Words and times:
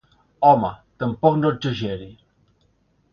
Home, 0.51 0.69
tampoc 1.03 1.37
no 1.41 1.51
exageri. 1.57 2.09